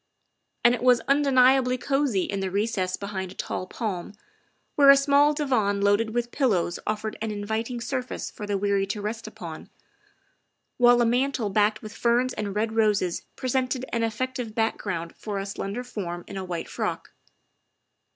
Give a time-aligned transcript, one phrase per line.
[0.65, 4.13] ''And it was undeniably cosey in the recess behind a tall palm,
[4.73, 8.99] where a small divan loaded with pillows offered an inviting surface for the weary to
[8.99, 9.69] rest upon,
[10.77, 15.37] while a mantel banked with ferns and red roses pre sented an effective background for
[15.37, 17.11] a slender form in a white frock.